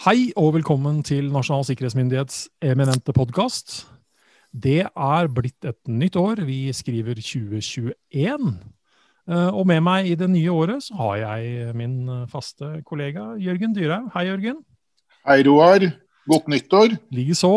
[0.00, 3.82] Hei og velkommen til Nasjonal sikkerhetsmyndighets eminente podkast.
[4.50, 6.40] Det er blitt et nytt år.
[6.48, 8.54] Vi skriver 2021.
[9.30, 13.74] Eh, Og med meg i det nye året så har jeg min faste kollega Jørgen
[13.76, 14.08] Dyrhaug.
[14.14, 14.62] Hei, Jørgen.
[15.28, 15.84] Hei, Roar.
[16.30, 16.96] Godt nyttår.
[17.12, 17.52] Likeså.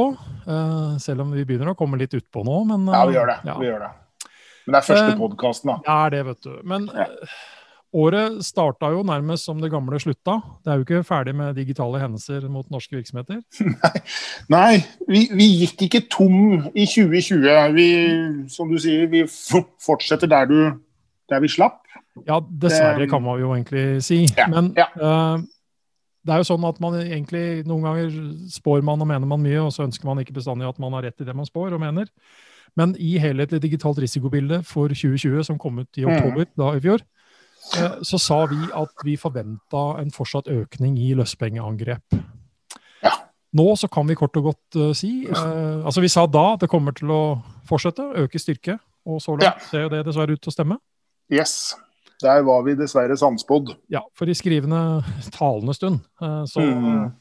[0.47, 3.39] eh, Selv om vi begynner å komme litt utpå nå, men Ja, vi gjør det.
[3.45, 3.57] ja.
[3.59, 3.91] Vi gjør det.
[4.67, 5.77] Men det er første Eh, podkasten, da.
[5.83, 6.61] Det er det, vet du.
[6.63, 7.05] Men Ja.
[7.93, 10.39] Året starta jo nærmest som det gamle slutta.
[10.65, 13.39] Det er jo ikke ferdig med digitale hendelser mot norske virksomheter.
[14.53, 16.37] Nei, vi, vi gikk ikke tom
[16.73, 17.47] i 2020.
[17.77, 17.87] Vi,
[18.53, 20.59] som du sier, vi fortsetter der, du,
[21.29, 21.81] der vi slapp.
[22.27, 24.23] Ja, dessverre kan man jo egentlig si.
[24.37, 24.89] Ja, Men ja.
[24.97, 25.43] Uh,
[26.23, 28.13] det er jo sånn at man egentlig noen ganger
[28.53, 31.09] spår man og mener man mye, og så ønsker man ikke bestandig at man har
[31.09, 32.07] rett i det man spår og mener.
[32.79, 36.13] Men i helhetlig digitalt risikobilde for 2020, som kom ut i Mm.
[36.15, 37.03] oktober da i fjor,
[38.03, 42.17] så sa vi at vi forventa en fortsatt økning i løspengeangrep.
[43.03, 43.11] Ja.
[43.53, 46.61] Nå så kan vi kort og godt uh, si uh, Altså, vi sa da at
[46.65, 47.21] det kommer til å
[47.69, 49.53] fortsette, øke styrke, og så langt Ja.
[49.69, 50.77] ser jo det dessverre ut til å stemme.
[51.31, 51.75] Yes.
[52.21, 53.73] Der var vi dessverre sannspådd.
[53.91, 57.05] Ja, for i skrivende talende stund uh, så Mm.
[57.05, 57.11] eh,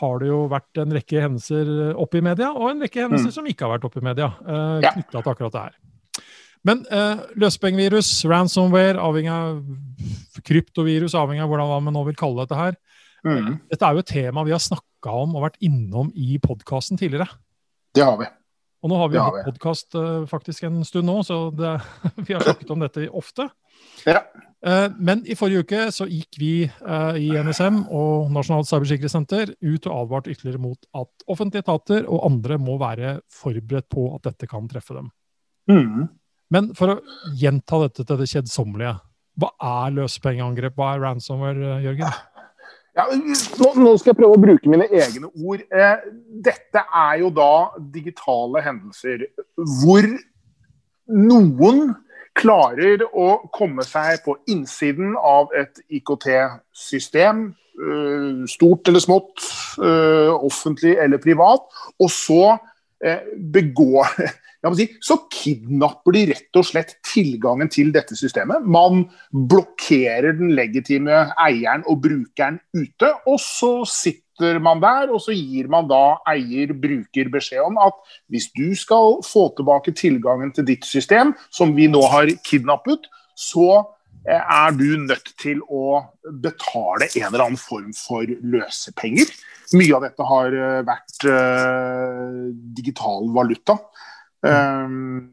[0.00, 3.32] har det jo vært en rekke hendelser oppe i media, og en rekke hendelser Mm.
[3.32, 4.90] som ikke har vært oppe i media, eh, Ja.
[4.92, 5.74] til akkurat det her.
[6.68, 12.58] Men eh, løspengevirus, ransomware, avhengig av kryptovirus, avhengig av hvordan man nå vil kalle dette
[12.58, 12.76] her.
[13.24, 13.56] Mm.
[13.70, 17.28] Dette er jo et tema vi har snakka om og vært innom i podkasten tidligere.
[17.96, 18.28] Det har vi.
[18.80, 19.96] Og nå har vi hatt podkast
[20.30, 21.74] faktisk en stund nå, så det,
[22.26, 23.50] vi har snakket om dette ofte.
[24.08, 24.22] Ja.
[24.60, 29.86] Uh, Men i forrige uke så gikk vi uh, i NSM og Nasjonalt cybersikkerhetssenter ut
[29.88, 34.48] og advarte ytterligere mot at offentlige etater og andre må være forberedt på at dette
[34.50, 35.08] kan treffe dem.
[35.70, 36.08] Mm.
[36.50, 36.98] Men for å
[37.38, 38.96] gjenta dette til det kjedsommelige.
[39.40, 39.52] Hva
[39.86, 40.74] er løsepengeangrep?
[40.76, 42.18] Hva er ransomware, eh, Jørgen?
[42.98, 45.62] Ja, nå, nå skal jeg prøve å bruke mine egne ord.
[45.70, 46.06] Eh,
[46.42, 49.28] dette er jo da digitale hendelser
[49.80, 50.08] hvor
[51.10, 51.94] noen
[52.38, 57.46] klarer å komme seg på innsiden av et IKT-system,
[57.78, 59.46] eh, stort eller smått,
[59.78, 62.58] eh, offentlig eller privat, og så
[63.00, 64.10] begår
[64.76, 68.64] si, Så kidnapper de rett og slett tilgangen til dette systemet.
[68.64, 75.34] Man blokkerer den legitime eieren og brukeren ute, og så sitter man der, og så
[75.36, 77.96] gir man da eier bruker beskjed om at
[78.32, 83.68] hvis du skal få tilbake tilgangen til ditt system, som vi nå har kidnappet, så
[84.28, 86.00] eh, er du nødt til å
[86.40, 89.28] betale en eller annen form for løsepenger.
[89.76, 93.76] Mye av dette har eh, vært uh, digital valuta.
[94.40, 95.32] Um,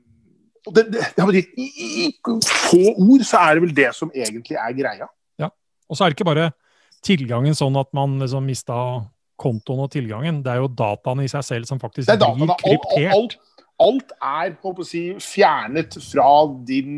[0.75, 1.67] det, det, si, i,
[2.03, 2.07] I
[2.43, 5.07] få ord så er det vel det som egentlig er greia.
[5.87, 6.49] Og så er det ikke bare
[7.05, 8.77] tilgangen sånn at man liksom mista
[9.39, 10.41] kontoen og tilgangen.
[10.43, 12.57] Det er jo dataene i seg selv som faktisk Det er blir dataene.
[12.57, 13.13] Alt, kryptert.
[13.15, 13.35] alt,
[13.87, 16.31] alt er si, fjernet fra
[16.67, 16.95] din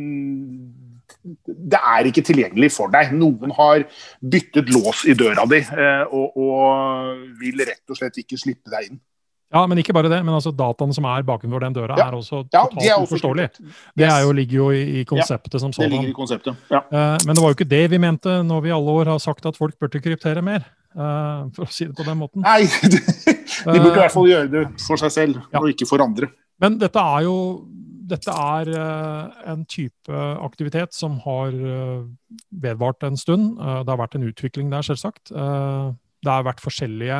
[1.46, 3.14] Det er ikke tilgjengelig for deg.
[3.18, 3.86] Noen har
[4.22, 8.90] byttet lås i døra di eh, og, og vil rett og slett ikke slippe deg
[8.90, 9.02] inn.
[9.50, 10.20] Ja, men ikke bare det.
[10.26, 12.08] Men altså dataene som er bakenfor den døra, Ja.
[12.10, 13.48] er også Ja, totalt det er også uforståelig.
[13.50, 13.80] Yes.
[13.98, 16.56] Det jo, ligger jo i, i konseptet som Det ligger i konseptet.
[16.70, 16.82] Ja.
[16.92, 19.18] Uh, men det var jo ikke det vi mente når vi i alle år har
[19.20, 20.68] sagt at folk burde kryptere mer.
[20.94, 22.42] Uh, for å si det på den måten.
[22.46, 22.62] Nei,
[22.94, 25.60] de, de burde i hvert fall gjøre det for seg selv, Ja.
[25.64, 26.30] og ikke for andre.
[26.62, 27.36] Men dette er jo
[28.10, 30.10] dette er eh, en type
[30.42, 31.52] aktivitet som har
[32.50, 33.60] vedvart en stund.
[33.60, 35.30] Det har vært en utvikling der, selvsagt.
[35.30, 37.20] Det har vært forskjellige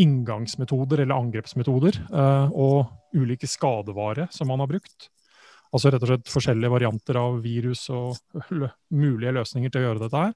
[0.00, 5.08] inngangsmetoder eller angrepsmetoder eh, og ulike skadevare som man har brukt.
[5.72, 8.16] Altså rett og slett forskjellige varianter av virus og
[8.92, 10.34] mulige løsninger til å gjøre dette her.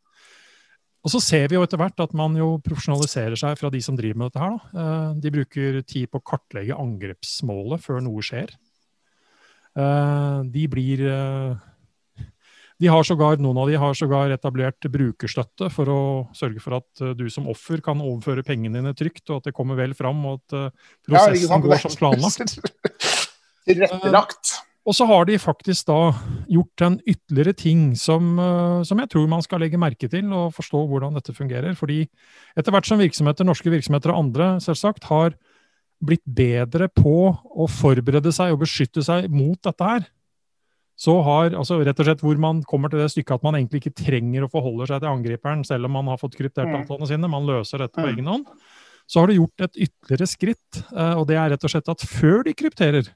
[1.07, 3.95] Og så ser vi jo etter hvert at man jo profesjonaliserer seg fra de som
[3.99, 4.57] driver med dette her.
[4.57, 4.85] Da.
[4.85, 8.57] Eh, De bruker tid på å kartlegge angrepsmålet før noe skjer.
[9.77, 11.05] Eh, De blir
[12.81, 16.01] de har sågar, Noen av de har sågar etablert brukerstøtte for å
[16.37, 19.57] sørge for at eh, du som offer kan overføre pengene dine trygt, og at det
[19.57, 20.77] kommer vel fram, og at
[21.09, 22.59] prosessen Ja, går som planlagt.
[23.67, 24.57] Tilrettelagt.
[24.87, 26.15] Og så har de faktisk da
[26.47, 30.55] gjort en ytterligere ting som, eh, som jeg tror man skal legge merke til og
[30.55, 31.75] forstå hvordan dette fungerer.
[31.75, 32.05] Fordi
[32.57, 35.35] etter hvert som virksomheter, norske virksomheter og andre selvsagt har
[36.07, 40.07] blitt bedre på å forberede seg og beskytte seg mot dette her,
[40.97, 43.83] så har altså rett og slett hvor man kommer til det stykket at man egentlig
[43.85, 46.83] ikke trenger å forholde seg til angriperen, selv om man har fått kryptert Mm.
[46.87, 48.15] dataene sine, man løser dette på Mm.
[48.15, 48.47] egen hånd,
[49.07, 52.01] så har du gjort et ytterligere skritt, eh, og det er rett og slett at
[52.01, 53.09] før de krypterer,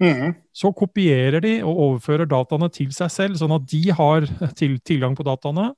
[0.00, 0.34] Mhm.
[0.54, 4.20] så kopierer de og overfører dataene til seg selv, sånn at de har
[4.54, 5.74] til, tilgang på dataene,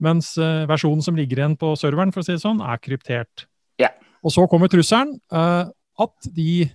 [0.00, 3.46] mens eh, versjonen som ligger igjen på serveren, for å si det sånn, er kryptert.
[3.78, 3.90] Yeah.
[4.24, 5.66] Og så kommer trusselen uh,
[5.98, 6.70] at de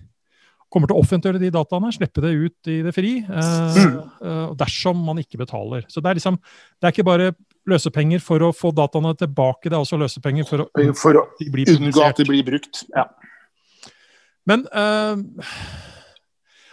[0.72, 3.78] kommer til å offentliggjøre de dataene, slippe det ut i det fri, uh,
[4.20, 5.86] uh, dersom man ikke betaler.
[5.88, 6.38] Så det er liksom,
[6.78, 7.30] det er ikke bare
[7.68, 12.04] løsepenger for å få dataene tilbake, det er også løsepenger for å, for å unngå
[12.04, 12.84] at de blir brukt.
[12.94, 13.08] Ja.
[14.48, 14.64] Men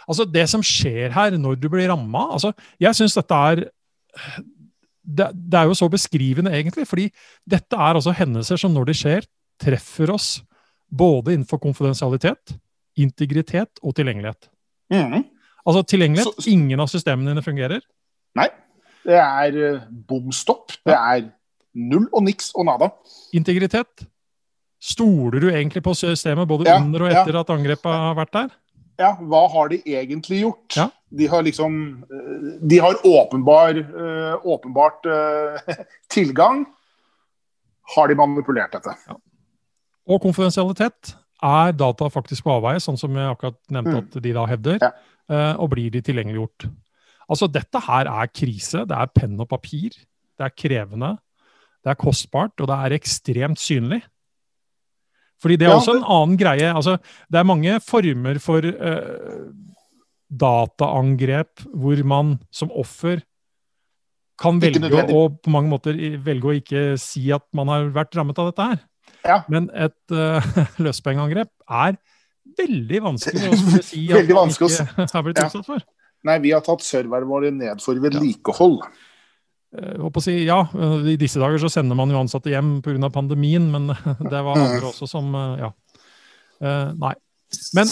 [0.06, 3.66] altså det som skjer her når du blir ramma altså, Jeg syns dette er
[5.06, 6.86] det, det, er jo så beskrivende, egentlig.
[6.88, 7.10] fordi
[7.46, 9.26] dette er altså hendelser som når de skjer,
[9.62, 10.40] treffer oss
[10.90, 12.56] både innenfor konfidensialitet,
[12.96, 14.48] integritet og tilgjengelighet.
[14.92, 15.24] Mm.
[15.66, 17.82] Altså tilgjengelighet så, Ingen av systemene dine fungerer.
[18.38, 18.48] Nei.
[19.06, 20.74] Det er uh, bom stopp.
[20.86, 21.28] Det er
[21.76, 22.90] null og niks og nada.
[23.36, 24.06] Integritet.
[24.82, 27.42] Stoler du egentlig på systemet både ja, under og etter ja.
[27.42, 28.54] at angrepet har vært der?
[29.00, 30.76] Ja, hva har de egentlig gjort?
[30.76, 30.88] Ja.
[31.16, 31.74] De har liksom
[32.08, 35.06] eh, De har åpenbar, uh, åpenbart
[36.14, 36.64] tilgang.
[37.94, 38.96] Har de manipulert dette?
[39.06, 39.18] Ja.
[40.06, 41.14] Og konfidensialitet.
[41.44, 44.02] Er data faktisk på avveie, sånn som jeg akkurat nevnte mm.
[44.02, 44.78] at de da hevder?
[44.80, 44.92] Ja.
[45.26, 46.68] Uh, og blir de tilgjengeliggjort?
[47.26, 48.84] Altså, dette her er krise.
[48.88, 49.96] Det er penn og papir.
[50.36, 51.16] Det er krevende.
[51.84, 54.00] Det er kostbart, og det er ekstremt synlig.
[55.42, 56.70] Fordi det er også en annen greie.
[56.72, 56.96] Altså,
[57.28, 59.46] det er mange former for uh,
[60.32, 63.20] dataangrep hvor man som offer
[64.40, 68.38] kan velge å, på mange måter velge å ikke si at man har vært rammet
[68.40, 68.80] av dette her.
[69.26, 69.40] Ja.
[69.52, 70.44] Men et uh,
[70.86, 71.98] løspengeangrep er
[72.56, 74.70] veldig vanskelig å skulle si at man ikke
[75.14, 75.84] har blitt utsatt for.
[76.26, 78.80] Nei, vi har tatt serverne våre ned for vedlikehold.
[78.82, 79.12] Ja.
[79.76, 80.62] Uh, si, ja,
[81.04, 83.10] I disse dager så sender man jo ansatte hjem pga.
[83.12, 84.90] pandemien, men det var andre mm.
[84.92, 85.74] også som Ja.
[86.56, 87.12] Nei.
[87.76, 87.90] Men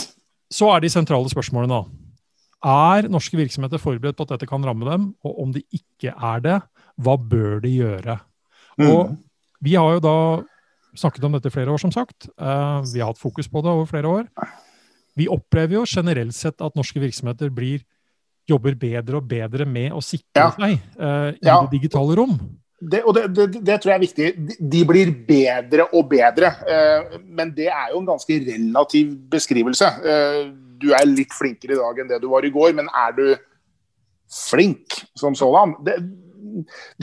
[0.49, 2.05] så er de sentrale spørsmålene, da.
[2.65, 5.11] Er norske virksomheter forberedt på at dette kan ramme dem?
[5.27, 6.57] Og om de ikke er det,
[7.05, 8.17] hva bør de gjøre?
[8.81, 8.87] Mm.
[8.89, 9.17] Og
[9.65, 10.17] vi har jo da
[10.99, 12.29] snakket om dette i flere år, som sagt.
[12.41, 14.29] Uh, vi har hatt fokus på det over flere år.
[15.19, 17.85] Vi opplever jo generelt sett at norske virksomheter blir,
[18.51, 20.51] jobber bedre og bedre med å sikre ja.
[20.57, 21.61] seg uh, i ja.
[21.63, 22.35] det digitale rom.
[22.85, 24.59] Det, og det, det, det, tror jeg er viktig.
[24.75, 26.51] De blir bedre og bedre.
[26.67, 29.89] Uh, men det er jo en ganske relativ beskrivelse.
[30.83, 33.27] du er litt flinkere i dag enn det du var i går, men er du
[34.51, 35.77] flink som sådan?
[35.87, 35.97] Det,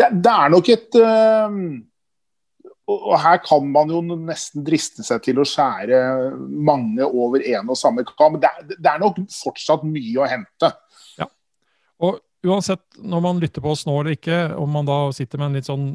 [0.05, 0.99] er nok et
[2.91, 6.01] og her kan man jo nesten driste seg til å skjære
[6.67, 8.39] mange over én og samme kam.
[8.41, 10.71] Det, det, er nok fortsatt mye å hente.
[11.19, 11.27] Ja.
[12.03, 15.51] Og uansett, når man lytter på oss nå eller ikke, om man da sitter med
[15.51, 15.87] en litt sånn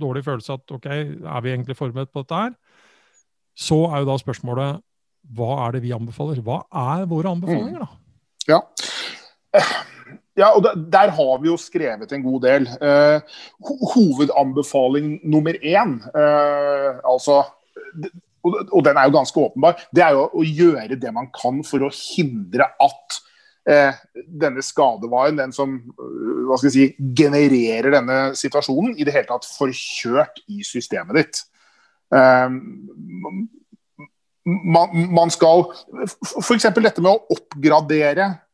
[0.00, 2.56] dårlig følelse at ok, er vi egentlig forberedt på dette her,
[3.56, 4.82] så er jo da spørsmålet
[5.36, 6.38] hva er det vi anbefaler?
[6.44, 7.88] Hva er våre anbefalinger, da?
[7.90, 8.02] Mm.
[8.46, 8.60] Ja.
[10.36, 12.68] Ja, og Der har vi jo skrevet en god del.
[12.80, 13.20] Uh,
[13.94, 17.42] hovedanbefaling nummer én, uh, altså
[18.46, 21.82] og, den er jo ganske åpenbar, det er jo å gjøre det man kan for
[21.82, 23.16] å hindre at
[23.66, 25.72] eh, denne skadevaren, den som
[26.46, 26.86] hva skal si,
[27.18, 31.42] genererer denne situasjonen, i det hele tatt får kjørt i systemet ditt.
[34.46, 35.66] Man, man, skal
[36.06, 36.68] F.eks.
[36.70, 38.45] dette med å oppgradere Eh,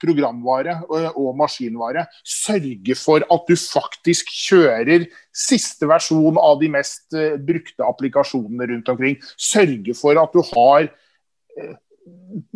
[0.00, 2.06] programvare og maskinvare.
[2.26, 8.90] Sørge for at du faktisk kjører siste versjon av de mest eh, brukte applikasjonene rundt
[8.92, 9.16] omkring.
[9.38, 11.72] Sørge for at du har eh,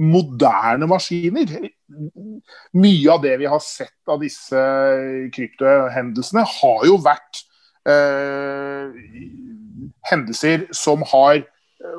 [0.01, 1.57] moderne maskiner.
[2.75, 4.61] Mye av det vi har sett av disse
[5.35, 7.45] kryptohendelsene, har jo vært
[7.89, 9.03] eh,
[10.11, 11.45] hendelser som har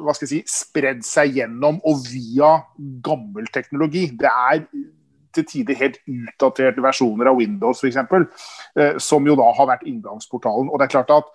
[0.01, 2.57] hva skal jeg si, spredd seg gjennom og via
[3.05, 4.07] gammel teknologi.
[4.17, 4.63] Det er
[5.35, 7.99] til tider helt utdaterte versjoner av Windows f.eks.,
[8.79, 10.71] eh, som jo da har vært inngangsportalen.
[10.71, 11.33] Og det er klart at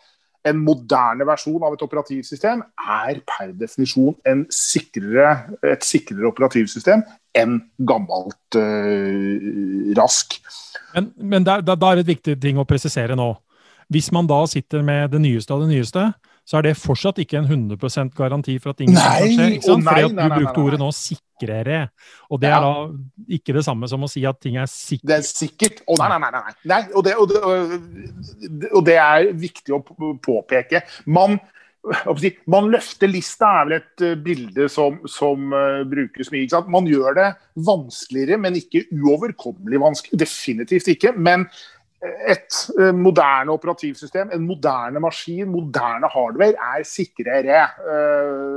[0.48, 4.16] en moderne versjon av et operativsystem er per definisjon
[4.48, 5.34] sikrere,
[5.68, 7.02] et sikrere operativsystem
[7.36, 10.38] enn gammelt uh, rask.
[10.94, 13.34] Men, men det, er, det et viktig ting å presisere nå.
[13.92, 16.08] Hvis man da sitter med det nyeste av det nyeste,
[16.46, 19.46] så er det fortsatt ikke en 100% garanti for at ingenting kan skje.
[19.56, 19.86] Ikke sant?
[19.86, 21.82] Fordi at du brukte ordet nå 'sikrere',
[22.30, 22.72] og det er da
[23.38, 25.06] ikke det samme som å si at ting er sikkert.
[25.08, 25.80] Det er sikkert.
[25.86, 26.42] Å nei, nei, nei.
[26.42, 26.54] nei.
[26.72, 29.80] nei og, det, og, det, og, det, er viktig å
[30.26, 30.82] påpeke.
[31.06, 31.38] Man,
[32.50, 36.64] man løfter lista er vel et eh, bilde som, som uh, brukes mye.
[36.72, 37.28] Man gjør det
[37.66, 40.18] vanskeligere, men ikke uoverkommelig vanskelig.
[40.26, 41.14] Definitivt ikke.
[41.14, 41.46] Men
[42.00, 48.56] et eh, moderne operativsystem, en moderne maskin, moderne hardware, er sikrere uh,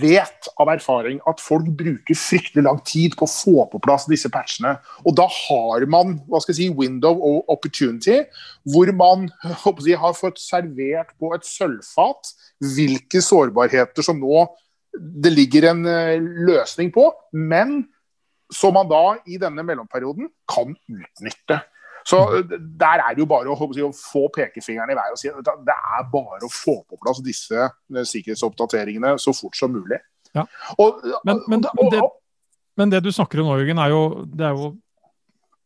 [0.00, 4.28] vet av erfaring at folk bruker fryktelig lang tid på å få på plass disse
[4.32, 4.74] patchene.
[5.08, 8.20] Og da har man hva skal jeg si, window of opportunity,
[8.68, 9.28] hvor man
[9.88, 12.34] jeg, har fått servert på et sølvfat
[12.74, 14.44] hvilke sårbarheter som nå
[14.98, 16.16] det ligger en uh,
[16.48, 17.82] løsning på, men
[18.52, 21.60] som man da i denne mellomperioden kan utnytte.
[22.08, 25.44] Så Der er det jo bare å, å få pekefingeren i været og si at
[25.44, 30.00] det er bare å få på plass disse eh, sikkerhetsoppdateringene så fort som mulig.
[30.36, 30.46] Ja.
[30.80, 32.02] Og, men, men, det,
[32.80, 34.70] men, det, du snakker om nå, Jørgen, er jo, det er jo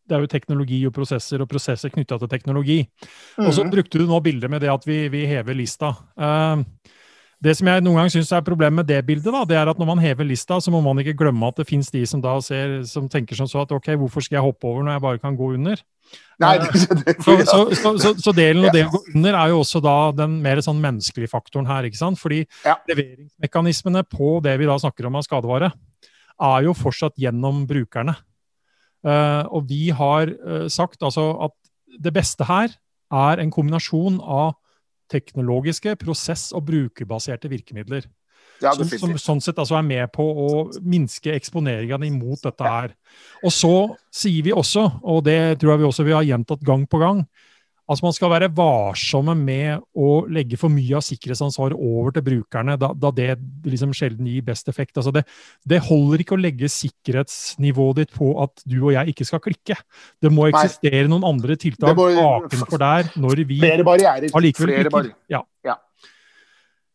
[0.03, 2.81] det er jo teknologi og prosesser og prosesser knytta til teknologi.
[3.39, 3.71] Og så mhm.
[3.73, 5.93] brukte du nå bildet med det at vi, vi hever lista.
[6.19, 6.65] Uh,
[7.43, 9.79] det som jeg noen gang syns er problemet med det bildet, da, det er at
[9.81, 12.37] når man hever lista, så må man ikke glemme at det fins de som da
[12.45, 15.23] ser, som tenker sånn så at ok, hvorfor skal jeg hoppe over når jeg bare
[15.25, 15.83] kan gå under?
[16.43, 16.71] Nei, det,
[17.03, 19.97] det, så, så, så, så, delen av det å gå under er jo også da
[20.15, 21.87] den mer sånn menneskelige faktoren her.
[21.89, 22.21] ikke sant?
[22.21, 22.77] Fordi ja.
[22.91, 25.73] leveringsmekanismene på det vi da snakker om av skadevare,
[26.43, 28.17] er jo fortsatt gjennom brukerne.
[29.03, 31.57] Uh, og vi har uh, sagt altså at
[32.03, 32.71] det beste her
[33.13, 34.55] er en kombinasjon av
[35.13, 38.09] teknologiske, prosess- og brukerbaserte virkemidler.
[38.63, 40.49] Ja, som, som, sånn sett altså er med på å
[40.87, 42.93] minske eksponeringene imot dette her.
[43.43, 43.73] Og så
[44.15, 47.25] sier vi også, og det tror jeg vi også vi har gjentatt gang på gang,
[47.93, 52.79] Altså Man skal være varsomme med å legge for mye av sikkerhetsansvaret over til brukerne,
[52.81, 53.37] da, da det
[53.69, 54.97] liksom sjelden gir best effekt.
[54.97, 55.27] Altså det,
[55.69, 59.79] det, holder ikke å legge sikkerhetsnivået ditt på at du og jeg ikke skal klikke.
[60.23, 61.13] Det må eksistere Nei.
[61.13, 64.33] noen andre tiltak bakenfor der når vi Flere barrierer.
[64.33, 65.17] Flere barrierer.
[65.31, 65.45] Ja.
[65.67, 65.77] ja.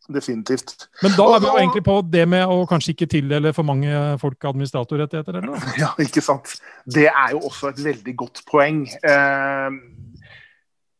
[0.07, 0.87] Definitivt.
[1.03, 3.91] Men da er vi jo egentlig på det med å kanskje ikke tildele for mange
[4.21, 5.49] folk administratorrettigheter, eller?
[5.51, 5.73] noe?
[5.79, 6.53] Ja, ikke sant.
[6.87, 8.85] Det er jo også et veldig godt poeng.
[8.87, 9.79] Eh,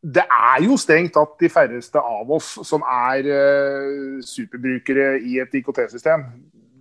[0.01, 5.57] det er jo strengt tatt de færreste av oss som er uh, superbrukere i et
[5.57, 6.27] IKT-system.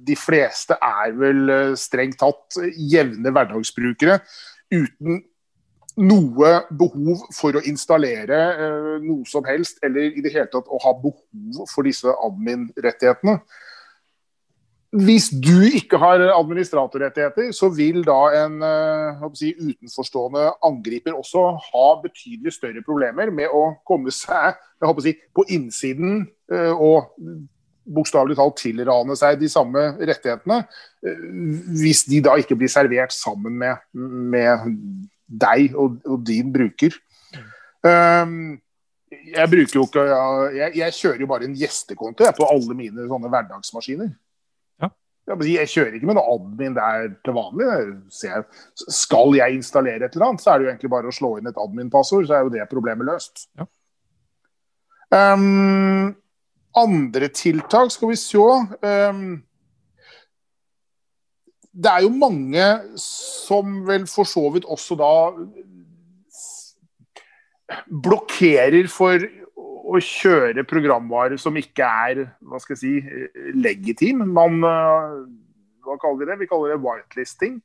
[0.07, 4.21] De fleste er vel uh, strengt tatt jevne hverdagsbrukere
[4.75, 5.23] uten
[5.97, 10.81] noe behov for å installere uh, noe som helst, eller i det hele tatt å
[10.85, 13.41] ha behov for disse admin-rettighetene.
[14.97, 21.89] Hvis du ikke har administratorrettigheter, så vil da en eh, si, utenforstående angriper også ha
[22.01, 24.57] betydelig større problemer med å komme seg
[25.05, 26.23] si, på innsiden
[26.53, 27.13] eh, og
[27.87, 30.63] bokstavelig talt tilrane seg de samme rettighetene,
[31.05, 31.25] eh,
[31.83, 34.71] hvis de da ikke blir servert sammen med, med
[35.27, 36.97] deg og, og, din bruker.
[37.85, 38.57] Um,
[39.07, 40.03] jeg jo ikke
[40.57, 44.15] jeg, jeg, kjører jo bare en gjestekonto på alle mine sånne hverdagsmaskiner.
[45.27, 47.67] Jeg kjører ikke med noe admin der til vanlig.
[48.87, 51.51] Skal jeg installere et eller annet, så er det jo egentlig bare å slå inn
[51.51, 53.49] et admin-passord, så er jo det problemet løst.
[53.59, 53.67] Ja.
[55.35, 56.15] Um,
[56.77, 59.21] andre tiltak, skal vi se um,
[61.71, 62.65] Det er jo mange
[62.99, 65.13] som vel for så vidt også da
[67.87, 69.23] blokkerer for
[69.87, 74.25] å kjøre programvare som ikke er hva skal jeg si, legitim.
[74.35, 75.17] Man, eh,
[75.87, 76.39] hva kaller vi det?
[76.43, 77.61] Vi kaller det whitelisting.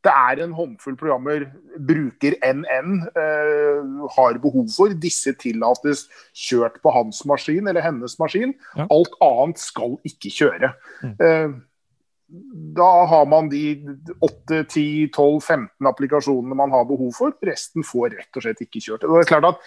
[0.00, 1.44] Det er en håndfull programmer
[1.76, 4.94] bruker NN eh, har behov for.
[4.96, 8.54] Disse tillates kjørt på hans maskin eller hennes maskin.
[8.78, 8.88] Ja.
[8.88, 10.72] Alt annet skal ikke kjøre.
[11.04, 11.14] Mm.
[11.20, 11.58] Eh,
[12.76, 13.74] da har man de
[14.22, 17.34] 8-10-12-15 applikasjonene man har behov for.
[17.46, 19.06] Resten får rett og slett ikke kjørt.
[19.06, 19.64] Det er klart at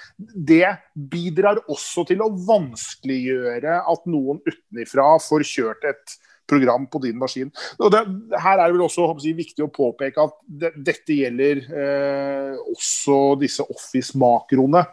[0.52, 0.70] det
[1.12, 6.18] bidrar også til å vanskeliggjøre at noen utenfra får kjørt et
[6.50, 7.52] program på din maskin.
[7.80, 8.04] Og det,
[8.44, 13.20] her er det vel også jeg, viktig å påpeke at det, dette gjelder eh, også
[13.42, 14.84] disse Office-makroene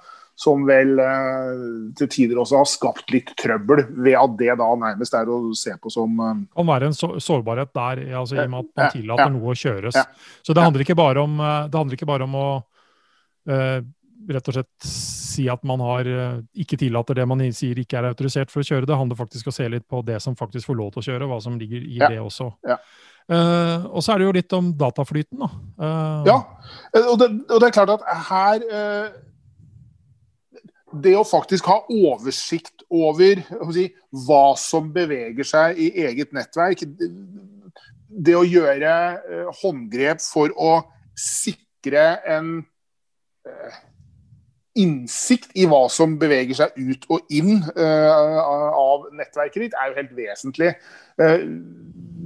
[0.41, 1.65] som vel eh,
[1.99, 5.75] til tider også har skapt litt trøbbel, ved at det da nærmest er å se
[5.77, 8.95] på som eh, Kan være en så sårbarhet der, altså, i og med at man
[8.95, 9.99] tillater ja, noe å kjøres.
[10.01, 10.07] Ja,
[10.47, 12.47] så det handler, ikke bare om, eh, det handler ikke bare om å
[13.51, 13.79] uh,
[14.31, 16.09] rett og slett si at man har,
[16.65, 18.89] ikke tillater det man sier ikke er autorisert for å kjøre.
[18.89, 21.09] Det handler faktisk om å se litt på det som faktisk får lov til å
[21.09, 22.51] kjøre, hva som ligger i det også.
[23.31, 25.51] Uh, og så er det jo litt om dataflyten, da.
[25.81, 26.39] Uh, ja,
[27.05, 28.65] og det, og det, er klart at her
[30.91, 33.43] det å faktisk ha oversikt over
[33.75, 33.87] si,
[34.27, 36.83] hva som beveger seg i eget nettverk,
[38.11, 40.81] det å gjøre uh, håndgrep for å
[41.19, 42.57] sikre en
[43.47, 43.79] uh,
[44.81, 48.41] innsikt i hva som beveger seg ut og inn uh,
[48.75, 50.73] av nettverket ditt, er jo helt vesentlig.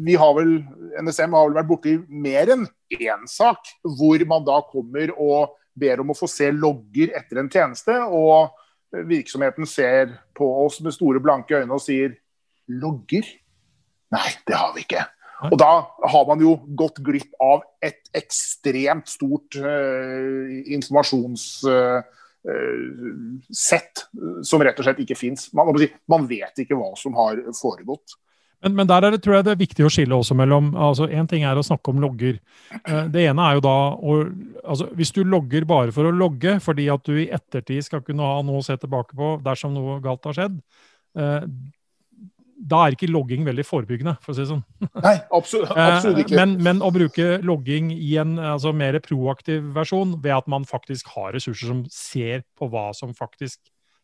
[0.04, 0.56] vi har vel,
[1.02, 6.02] NSM har vel vært borti mer enn én sak hvor man da kommer og ber
[6.02, 8.54] om å få se logger etter en tjeneste, og
[9.08, 12.14] virksomheten ser på oss med store, blanke øyne og sier
[12.70, 13.26] logger?
[14.14, 15.02] Nei, det har vi ikke.
[15.50, 15.70] Og da
[16.12, 22.04] har man jo gått glipp av et ekstremt stort uh, informasjonssett
[22.46, 25.50] uh, som rett og slett ikke fins.
[25.56, 25.74] Man,
[26.10, 28.16] man, vet ikke hva som har foregått.
[28.64, 31.06] Men, men, der er det, tror jeg det er viktig å skille også mellom altså
[31.12, 32.38] Én ting er å snakke om logger.
[32.80, 34.16] Eh, det ene er jo da å,
[34.64, 38.24] altså Hvis du logger bare for å logge, fordi at du i ettertid skal kunne
[38.24, 40.56] ha noe å se tilbake på dersom noe galt har skjedd,
[41.20, 41.48] eh,
[42.64, 44.62] da er ikke logging veldig forebyggende, for å si det sånn.
[45.04, 46.38] Nei, absolutt, eh, absolutt ikke.
[46.38, 51.12] Men, men, å bruke logging i en altså, mer proaktiv versjon, ved at man faktisk
[51.16, 53.60] har ressurser som ser på hva som faktisk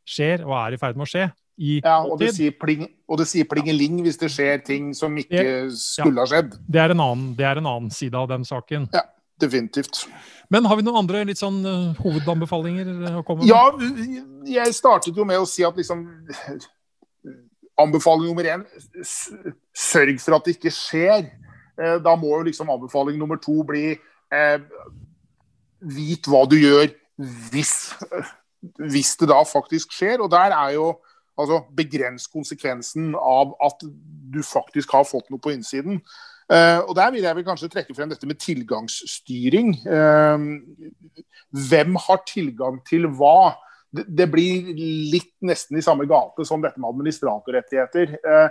[0.09, 3.27] skjer og er i ferd med å skje, ja, og det, sier pling, og det
[3.29, 6.55] sier plingeling hvis det skjer ting som ikke skulle ha skjedd.
[6.65, 8.87] Det er, annen, det er, en annen, side av den saken.
[8.97, 9.05] Ja,
[9.43, 10.07] definitivt.
[10.49, 13.51] Men har vi noen andre litt sånn uh, hovedanbefalinger å komme med?
[13.53, 13.69] Ja,
[14.49, 16.07] jeg startet jo med å si at liksom
[17.81, 18.65] Anbefaling nummer én
[19.73, 21.31] sørg for at det ikke skjer.
[21.81, 24.59] Eh, da må jo liksom anbefaling nummer to bli eh,
[25.81, 26.91] vit hva du gjør
[27.49, 27.73] hvis,
[28.93, 30.21] hvis det da faktisk skjer.
[30.21, 30.91] Og der er jo
[31.41, 33.83] Altså begrens konsekvensen av at
[34.31, 36.01] du faktisk har fått noe på innsiden.
[36.51, 39.75] Uh, og Der vil jeg vel kanskje trekke frem dette med tilgangsstyring.
[39.87, 40.39] Uh,
[41.71, 43.55] hvem har tilgang til hva?
[43.91, 44.75] Det, det, blir
[45.11, 48.17] litt nesten i samme gate som dette med administratorrettigheter.
[48.27, 48.51] Uh,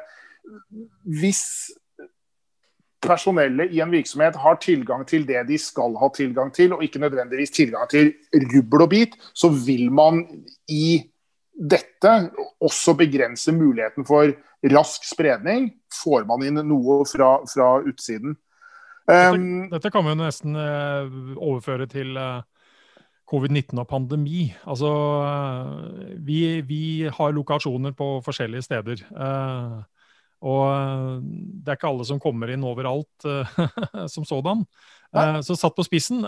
[1.19, 1.43] hvis
[3.03, 6.99] personellet i en virksomhet har tilgang til det de skal ha tilgang til, og ikke
[7.03, 8.13] nødvendigvis tilgang til
[8.53, 10.23] rubbel og bit, så vil man
[10.67, 11.03] i
[11.59, 12.11] dette
[12.63, 14.31] også begrenser muligheten for
[14.71, 15.73] rask spredning.
[16.01, 18.37] Får man inn noe fra, fra utsiden.
[19.09, 22.45] Dette, um, dette, kan vi nesten uh, overføre til uh,
[23.29, 24.49] covid-19 og pandemi.
[24.69, 29.03] Altså, uh, vi, vi, har lokasjoner på forskjellige steder.
[30.39, 33.25] og det er ikke alle som kommer inn overalt
[34.13, 34.63] som sådan.
[35.43, 36.23] så satt på spissen,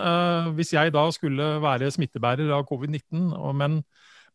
[0.52, 3.80] hvis jeg da skulle være smittebærer av covid-19, men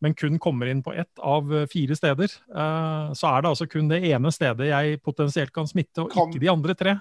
[0.04, 3.66] men kun kommer inn på ett av eh, fire steder, eh, så er det altså
[3.70, 6.30] kun det ene stedet jeg potensielt kan smitte, og kan...
[6.30, 6.96] ikke de andre tre.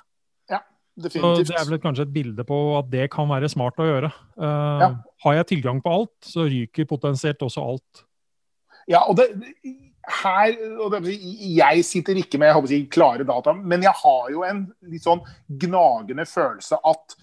[0.50, 0.62] Ja,
[0.96, 1.48] definitivt.
[1.48, 4.12] Så Det er vel kanskje et bilde på at det kan være smart å gjøre.
[4.40, 4.92] Eh, ja.
[5.26, 8.06] Har jeg tilgang på alt, så ryker potensielt også alt.
[8.88, 9.30] Ja, og det,
[10.24, 14.46] her, og det, Jeg sitter ikke med jeg si, klare data, men jeg har jo
[14.48, 17.18] en litt sånn gnagende følelse at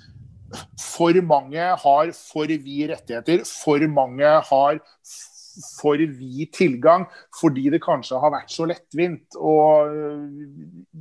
[0.79, 3.43] for mange har for vide rettigheter.
[3.49, 4.81] For mange har
[5.81, 7.07] for vid tilgang
[7.41, 9.39] fordi det kanskje har vært så lettvint.
[9.39, 10.29] Og øh,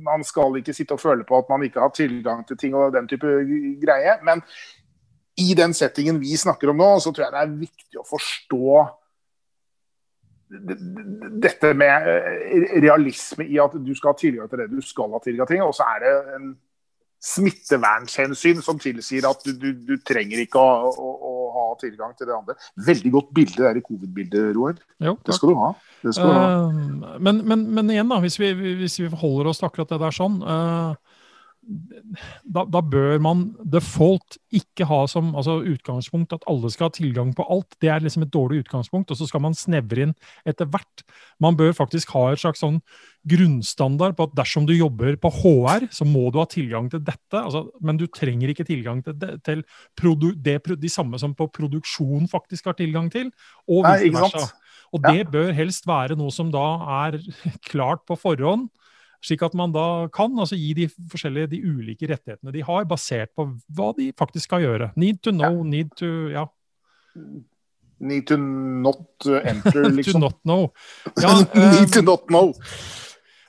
[0.06, 2.92] man skal ikke sitte og føle på at man ikke har tilgang til ting og
[2.94, 3.36] den type
[3.82, 4.18] greie.
[4.26, 4.42] Men
[5.40, 8.84] i den settingen vi snakker om nå, så tror jeg det er viktig å forstå
[11.42, 15.22] dette med øh, realisme i at du skal ha tilgang til det du skal ha
[15.24, 15.64] tilgang til.
[15.66, 16.54] Og så er det en
[17.24, 22.28] smittevernhensyn som tilsier at du, du, du trenger ikke å, å, å, ha tilgang til
[22.30, 22.56] det andre.
[22.88, 24.78] Veldig godt bilde der i covid-bildet, Roar.
[24.98, 25.72] Det skal du ha.
[26.04, 26.46] Skal du ha.
[26.68, 30.00] Uh, men, men, men, igjen, da, hvis vi, hvis vi holder oss til akkurat det
[30.02, 30.40] der sånn.
[30.42, 31.13] Uh,
[32.44, 37.32] da, da, bør man default ikke ha som altså utgangspunkt at alle skal ha tilgang
[37.36, 37.76] på alt.
[37.82, 40.14] Det er liksom et dårlig utgangspunkt, og så skal man snevre inn
[40.48, 41.04] etter hvert.
[41.42, 42.80] Man bør faktisk ha et slags sånn
[43.28, 47.40] grunnstandard på at dersom du jobber på HR, så må du ha tilgang til dette.
[47.40, 49.64] Altså, men du trenger ikke tilgang til, det, til
[50.44, 53.32] det, de samme som på produksjon faktisk har tilgang til,
[53.68, 54.46] og vice versa.
[54.94, 56.66] Og det bør helst være noe som da
[57.02, 57.18] er
[57.70, 58.68] klart på forhånd
[59.24, 63.32] slik at man da kan altså, gi de forskjellige de ulike rettighetene de har, basert
[63.36, 64.92] på hva de faktisk skal gjøre.
[65.00, 65.70] Need to know, ja.
[65.76, 66.44] need to ja.
[68.04, 70.20] Need to not enter, liksom.
[70.20, 70.68] to not know.
[71.22, 71.38] Ja,
[71.78, 72.52] need to not know.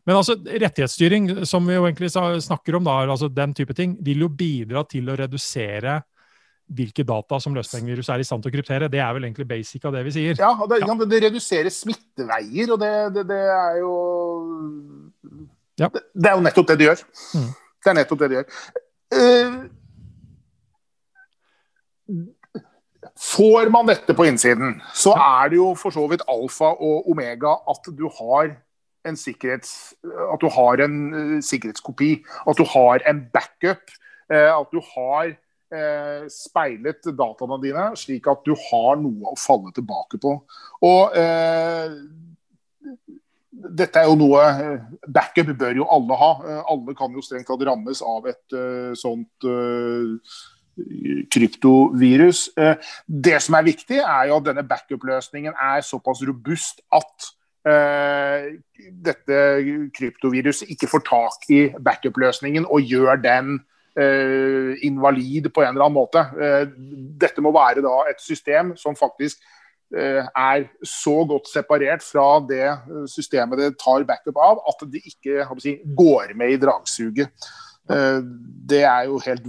[0.05, 4.21] Men altså, rettighetsstyring, som vi jo egentlig snakker om, da, altså den type ting, vil
[4.27, 6.03] jo bidra til å redusere
[6.65, 8.89] hvilke data som løspengevirus er i stand til å kryptere.
[8.89, 10.37] Det er vel egentlig basic av det vi sier.
[10.39, 10.95] Ja, det, ja.
[11.09, 13.93] det reduserer smitteveier, og det, det, det er jo
[15.79, 15.89] ja.
[15.91, 17.01] Det, er jo nettopp det de gjør.
[17.35, 17.49] Mm.
[17.83, 18.47] Det er nettopp det de gjør.
[19.15, 19.55] Uh,
[23.15, 27.53] Får man dette på innsiden, så er det jo for så vidt alfa og omega
[27.71, 28.49] at du har
[29.05, 32.11] en, sikkerhets, at du har en uh, sikkerhetskopi.
[32.49, 33.93] At du har en backup.
[34.31, 35.35] Uh, at du har
[36.31, 40.35] speilet dataene dine, slik at du har noe å falle tilbake på.
[40.87, 41.15] Og
[43.55, 44.41] dette er jo noe
[45.07, 46.31] Backup bør jo alle ha.
[46.71, 48.57] Alle kan jo strengt tatt rammes av et
[48.99, 49.47] sånt
[51.31, 52.49] kryptovirus.
[52.57, 52.75] Uh,
[53.07, 57.29] det som er viktig, er jo at denne backup-løsningen er såpass robust at
[57.69, 58.51] uh,
[59.05, 59.39] dette
[59.95, 63.59] kryptoviruset ikke får tak i backup-løsningen og gjør den
[63.99, 66.25] uh, invalid på en eller annen måte.
[66.35, 66.65] Uh,
[67.21, 69.39] dette må være da et system som faktisk
[69.95, 72.67] er så godt separert fra det
[73.11, 77.47] systemet det tar backup av, at det ikke si, går med i dragsuget.
[77.91, 78.19] Eh,
[78.69, 79.45] det er jo helt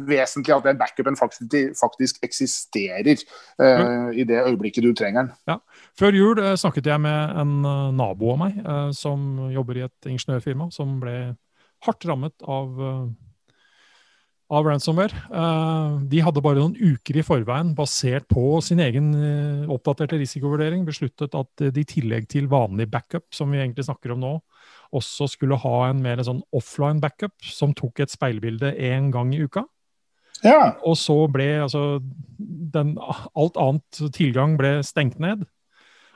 [0.00, 3.18] vesentlig at den backupen faktisk, faktisk eksisterer
[3.60, 5.32] uh, i det øyeblikket du trenger den.
[5.50, 5.56] Ja.
[5.98, 7.58] Før jul snakket jeg med en
[7.98, 8.60] nabo av meg
[8.96, 11.16] som jobber i et ingeniørfirma, som ble
[11.84, 12.80] hardt rammet av,
[14.50, 15.14] av ransomware.
[16.10, 19.12] de hadde bare noen uker i forveien, basert på sin egen
[19.70, 24.24] oppdaterte risikovurdering, besluttet at de i tillegg til vanlig backup, som vi egentlig snakker om
[24.24, 24.32] nå,
[24.96, 29.44] også skulle ha en mer sånn offline backup som tok et speilbilde én gang i
[29.44, 29.64] uka.
[30.44, 30.74] Ja.
[30.86, 32.00] Og så ble altså
[32.38, 32.94] den,
[33.36, 35.44] Alt annet tilgang ble stengt ned.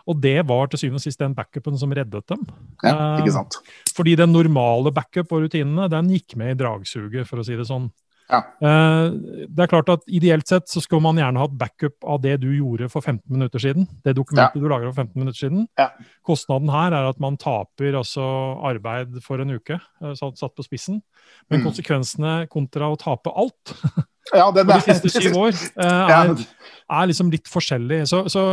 [0.05, 2.42] Og det var til syvende og sist den backupen som reddet dem.
[2.85, 3.57] Ja, ikke sant.
[3.57, 7.57] Eh, fordi den normale backup og rutinene den gikk med i dragsuget, for å si
[7.57, 7.88] det sånn.
[8.30, 8.40] Ja.
[8.40, 9.12] Eh,
[9.52, 12.48] det er klart at Ideelt sett så skulle man gjerne hatt backup av det du
[12.54, 13.87] gjorde for 15 minutter siden.
[14.04, 14.62] Det dokumentet ja.
[14.62, 15.66] du lager for 15 minutter siden.
[15.80, 15.90] Ja.
[16.26, 18.24] Kostnaden her er at man taper altså
[18.64, 21.02] arbeid for en uke, eh, satt på spissen.
[21.50, 21.68] Men mm.
[21.68, 23.76] konsekvensene kontra å tape alt
[24.38, 28.04] ja, det, de siste syv år er, er, liksom litt forskjellig.
[28.08, 28.44] Så, så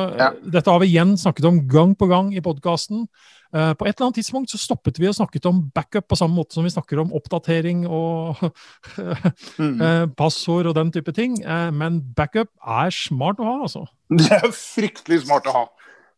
[0.43, 3.07] dette har vi igjen snakket om gang på gang i podkasten.
[3.51, 6.37] Uh, på et eller annet tidspunkt så stoppet vi og snakket om backup på samme
[6.37, 8.39] måte som vi snakker om oppdatering og
[9.61, 9.81] mm.
[9.81, 11.35] uh, passord og den type ting.
[11.43, 13.85] Uh, men backup er smart å ha, altså.
[14.21, 15.65] Det er fryktelig smart å ha.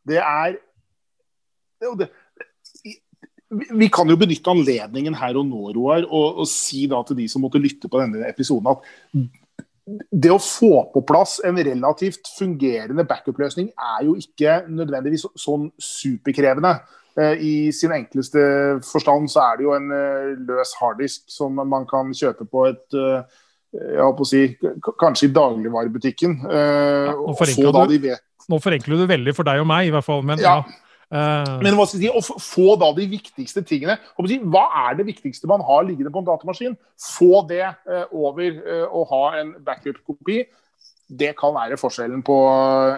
[0.06, 0.60] Det er
[2.00, 2.08] det,
[3.74, 7.28] Vi kan jo benytte anledningen her og nå, Roar, og, og si da til de
[7.32, 9.32] som måtte lytte på denne episoden, at
[9.84, 16.78] det å få på plass en relativt fungerende backup-løsning er jo ikke nødvendigvis sånn superkrevende.
[17.14, 18.42] Eh, I sin enkleste
[18.88, 22.98] forstand så er det jo en eh, løs harddisk som man kan kjøpe på et
[22.98, 23.42] eh,
[23.74, 24.42] jeg holdt på å si,
[25.02, 26.34] kanskje i dagligvarebutikken.
[26.46, 28.12] Ja, nå, forenkler du,
[28.54, 30.22] nå, forenkler du, veldig for deg og meg, i hvert fall.
[30.30, 30.60] Men, ja.
[31.10, 31.56] ja.
[31.58, 33.96] men hva skal jeg si, å få da de viktigste tingene
[34.54, 36.78] Hva er det viktigste man har liggende på en datamaskin?
[37.16, 37.66] Få det
[38.14, 38.62] over
[38.94, 40.44] å ha en backup-kopi
[41.20, 42.38] det kan være forskjellen på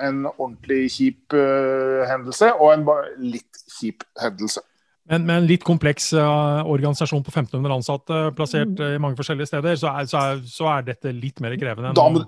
[0.06, 2.88] en ordentlig kjip uh, hendelse og en
[3.24, 4.64] litt kjip hendelse.
[5.12, 9.52] Men med en litt kompleks uh, organisasjon på 1500 ansatte plassert uh, i mange forskjellige
[9.52, 11.94] steder, så er, så, er, så er, dette litt mer krevende.
[11.98, 12.24] Da må,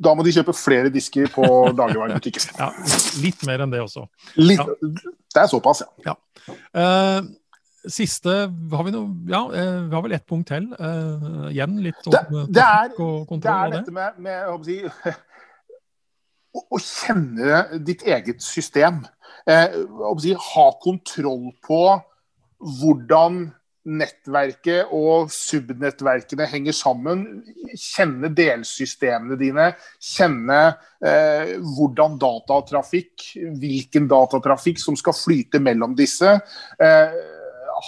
[0.00, 1.44] da må, de kjøpe flere disker på
[1.80, 2.56] dagligvarebutikken.
[2.58, 2.72] ja,
[3.22, 4.08] litt mer enn det også.
[4.42, 5.04] Litt, ja.
[5.30, 6.10] Det er såpass, ja.
[6.10, 6.56] ja.
[7.88, 10.66] Siste har vi, noe, ja, eh, vi har vel ett punkt til.
[10.76, 13.40] Uh, igjen litt om det, det er, og kontroll.
[13.40, 14.76] Det er dette med, med si,
[16.56, 19.00] å, å, kjenne ditt eget system.
[19.48, 19.78] Eh,
[20.20, 21.80] si, ha kontroll på
[22.60, 23.46] hvordan
[23.90, 27.24] nettverket og subnettverkene henger sammen.
[27.72, 29.70] Kjenne delsystemene dine.
[30.04, 30.60] Kjenne
[31.00, 36.36] eh, hvordan datatrafikk, hvilken datatrafikk som skal flyte mellom disse.
[36.76, 37.20] Eh,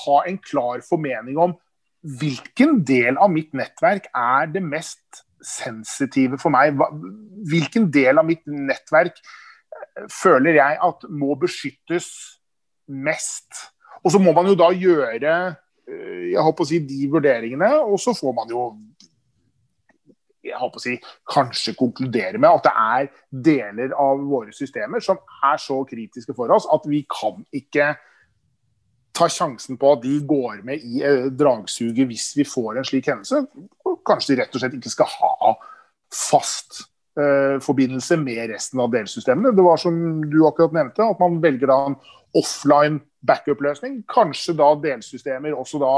[0.04, 1.54] ha en klar formening om
[2.02, 6.78] hvilken del av mitt nettverk er det mest sensitive for meg.
[7.50, 12.08] Hvilken del av mitt nettverk eh, føler jeg at må beskyttes
[12.90, 13.68] mest.
[14.02, 15.34] Og så må man jo da gjøre
[15.86, 18.66] eh, jeg håper å si, de vurderingene, og så får man jo
[20.42, 20.96] jeg håper å si,
[21.30, 23.10] kanskje konkludere med at det er
[23.46, 27.92] deler av våre systemer som er så kritiske for oss at vi kan ikke
[29.16, 33.10] ta sjansen på at de går med i eh, dragsuget hvis vi får en slik
[33.10, 33.44] hendelse.
[33.88, 35.52] Og kanskje de rett og slett ikke skal ha
[36.12, 36.82] fast
[37.20, 39.54] eh, forbindelse med resten av delsystemene.
[39.56, 39.94] Det var som
[40.24, 41.98] du akkurat nevnte, at man velger da en
[42.38, 44.02] offline backup-løsning.
[44.10, 45.94] Kanskje da delsystemer også da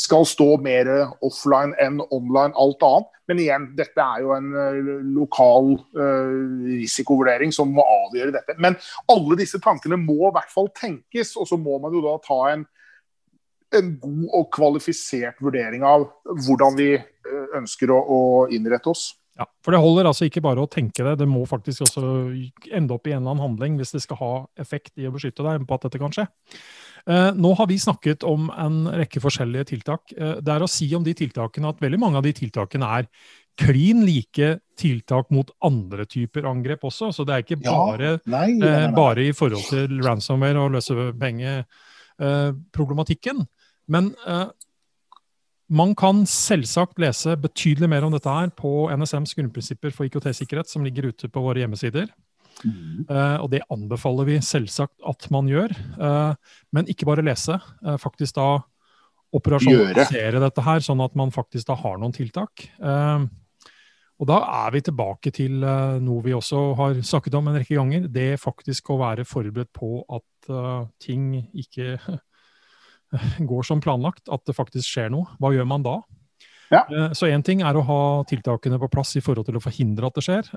[0.00, 0.88] skal stå mer
[1.24, 3.10] offline enn online, alt annet.
[3.28, 4.78] Men igjen, dette er jo en eh,
[5.16, 6.32] lokal uh,
[6.68, 8.56] risikovurdering som må avgjøre dette.
[8.60, 8.76] Men
[9.12, 12.40] alle disse tankene må i hvert fall tenkes, og så må man jo da ta
[12.52, 12.66] en,
[13.76, 16.08] en god og kvalifisert vurdering av
[16.44, 16.92] hvordan vi
[17.56, 19.08] ønsker å, å innrette oss.
[19.34, 22.02] Ja, For det holder altså ikke bare å tenke det, det må faktisk også
[22.70, 25.42] ende opp i en eller annen handling hvis det skal ha effekt i å beskytte
[25.46, 26.28] deg på at dette kan skje.
[27.10, 30.12] Eh, nå har vi snakket om en rekke forskjellige tiltak.
[30.16, 33.04] Eh, det er å si om de tiltakene at veldig mange av de tiltakene er
[33.60, 37.12] klin like tiltak mot andre typer angrep også.
[37.12, 38.68] Så det er ikke bare, ja, nei, nei, nei.
[38.88, 43.38] Eh, bare i forhold til ransomware og løsepengeproblematikken.
[43.92, 44.04] Men
[45.68, 50.84] man kan selvsagt lese betydelig mer om dette her på NSMs grunnprinsipper for IKT-sikkerhet, som
[50.84, 52.06] ligger ute på våre hjemmesider.
[52.62, 53.06] Mm.
[53.08, 55.74] Uh, og det anbefaler vi selvsagt at man gjør.
[55.98, 56.34] Uh,
[56.74, 57.58] men ikke bare lese.
[57.84, 58.48] Uh, faktisk da
[59.34, 62.68] operasjonalisere dette her, sånn at man faktisk da har noen tiltak.
[62.78, 68.06] og da er vi tilbake til noe vi også har snakket om en rekke ganger.
[68.06, 71.96] Det faktisk å være forberedt på at ting ikke
[73.50, 75.96] går som planlagt, at det faktisk skjer noe, hva gjør man da?
[76.70, 76.86] Ja.
[77.10, 80.14] Så én ting er å ha tiltakene på plass i forhold til å forhindre at
[80.14, 80.54] det skjer.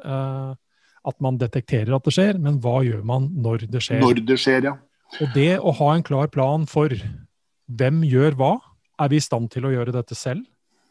[1.08, 4.02] At man detekterer at det skjer, men hva gjør man når det skjer?
[4.02, 4.76] Når det skjer, ja.
[5.22, 6.92] Og det å ha en klar plan for
[7.78, 8.52] hvem gjør hva,
[9.00, 10.44] er vi i stand til å gjøre dette selv?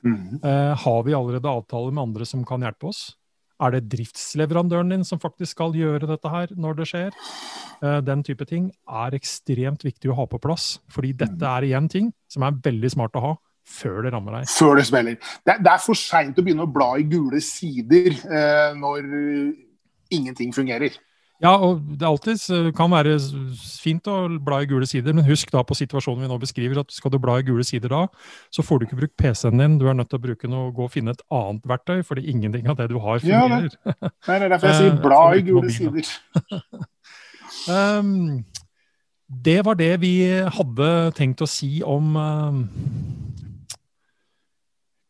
[0.06, 0.38] Mm.
[0.78, 3.02] Har vi allerede avtaler med andre som kan hjelpe oss?
[3.56, 7.16] Er det driftsleverandøren din som faktisk skal gjøre dette her når det skjer?
[7.80, 10.76] Uh, den type ting er ekstremt viktig å ha på plass.
[10.92, 11.50] Fordi dette mm.
[11.54, 13.34] er igjen ting som er veldig smart å ha
[13.66, 14.50] før det rammer deg.
[14.52, 15.16] Før det smeller.
[15.42, 19.08] Det, det er for seint å begynne å bla i gule sider uh, når
[20.10, 20.96] ingenting fungerer.
[21.44, 22.40] Ja, og det alltid
[22.76, 23.18] kan være
[23.60, 26.94] fint å bla i gule sider, men husk da på situasjonen vi nå beskriver, at
[26.94, 28.06] skal du bla i gule sider da,
[28.54, 29.76] så får du ikke brukt PC-en din.
[29.80, 32.70] Du er nødt til å bruke noe, gå og finne et annet verktøy, fordi ingenting
[32.72, 33.68] av det du har, fungerer.
[33.68, 34.12] Ja, det.
[34.30, 36.12] Nei, det er derfor jeg sier eh, bla i gule sider.
[37.76, 38.16] um,
[39.46, 40.14] det var det vi
[40.56, 42.64] hadde tenkt å si om um,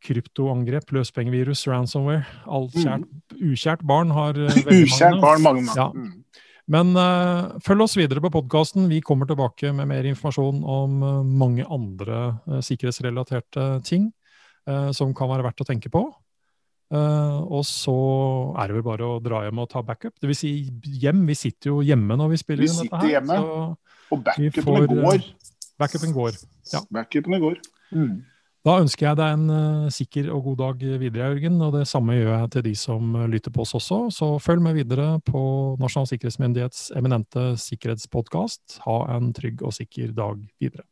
[0.07, 2.25] kryptoangrep, løspengevirus, ransomware.
[2.47, 2.85] Alt mm.
[2.85, 5.19] kjært, ukjært barn har veldig ukjært.
[5.23, 5.81] Barn, mange, mange.
[5.81, 5.91] Ja.
[5.91, 6.23] Mm.
[6.67, 8.89] Men uh, følg oss videre på podkasten.
[8.91, 14.13] Vi kommer tilbake med mer informasjon om uh, mange andre uh, sikkerhetsrelaterte ting
[14.99, 16.01] som kan være verdt å tenke på.
[16.91, 17.93] og så
[18.59, 20.17] er det vel bare å dra hjem og ta backup.
[20.19, 20.51] Det vil si
[21.05, 21.21] hjem.
[21.29, 23.05] Vi sitter jo hjemme når vi spiller vi dette her.
[23.05, 23.37] Vi sitter hjemme,
[24.11, 25.23] og backupene går.
[25.79, 26.41] Backupen går.
[26.73, 26.83] Ja.
[26.99, 27.61] Backupene går.
[27.95, 28.25] Mm.
[28.67, 31.61] Da ønsker jeg deg en uh, sikker og god dag videre, Jørgen.
[31.63, 34.01] Og det samme gjør jeg til de som lytter på oss også.
[34.11, 35.43] Så følg med videre på
[35.79, 38.81] Nasjonal sikkerhetsmyndighets eminente sikkerhetspodkast.
[38.89, 40.83] Ha en trygg og sikker dag videre.